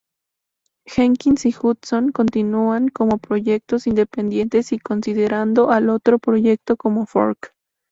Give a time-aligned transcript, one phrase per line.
[0.87, 7.53] Jenkins y Hudson continúan como proyectos independientes y considerando al otro proyecto como fork.